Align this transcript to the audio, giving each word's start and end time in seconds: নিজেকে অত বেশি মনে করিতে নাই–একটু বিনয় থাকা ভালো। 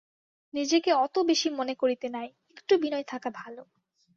নিজেকে 0.53 0.91
অত 0.95 1.15
বেশি 1.29 1.47
মনে 1.49 1.73
করিতে 1.75 2.07
নাই–একটু 2.09 2.73
বিনয় 2.77 3.05
থাকা 3.07 3.29
ভালো। 3.35 3.61